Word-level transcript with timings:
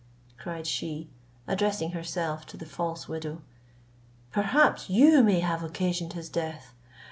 cried 0.39 0.65
she, 0.65 1.11
addressing 1.47 1.91
herself 1.91 2.43
to 2.43 2.57
the 2.57 2.65
false 2.65 3.07
widow, 3.07 3.43
"perhaps 4.31 4.89
you 4.89 5.21
may 5.21 5.41
have 5.41 5.61
occasioned 5.61 6.13
his 6.13 6.27
death. 6.27 6.73